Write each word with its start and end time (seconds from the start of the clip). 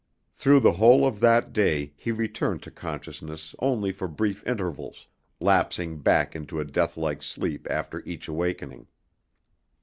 Through 0.33 0.61
the 0.61 0.71
whole 0.71 1.05
of 1.05 1.19
that 1.19 1.53
day 1.53 1.93
he 1.95 2.11
returned 2.11 2.63
to 2.63 2.71
consciousness 2.71 3.53
only 3.59 3.91
for 3.91 4.07
brief 4.07 4.43
intervals, 4.47 5.05
lapsing 5.39 5.99
back 5.99 6.35
into 6.35 6.59
a 6.59 6.65
death 6.65 6.97
like 6.97 7.21
sleep 7.21 7.67
after 7.69 8.01
each 8.03 8.27
awakening. 8.27 8.87